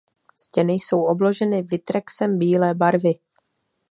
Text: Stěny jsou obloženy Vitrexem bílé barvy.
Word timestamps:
Stěny 0.35 0.73
jsou 0.73 1.03
obloženy 1.03 1.61
Vitrexem 1.61 2.37
bílé 2.39 2.73
barvy. 2.73 3.11